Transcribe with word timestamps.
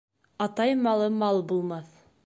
Атай 0.45 0.73
малы 0.87 1.11
мал 1.21 1.45
булмаҫ. 1.53 1.97